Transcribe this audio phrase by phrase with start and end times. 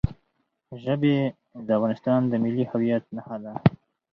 [0.83, 1.17] ژبې
[1.65, 3.53] د افغانستان د ملي هویت نښه ده.